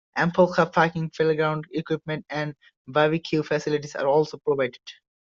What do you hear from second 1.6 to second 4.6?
equipment and barbecue facilities are also